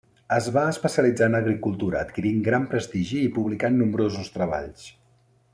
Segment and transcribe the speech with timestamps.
[0.35, 4.93] Es va especialitzar en agricultura, adquirint gran prestigi i publicant nombrosos treballs.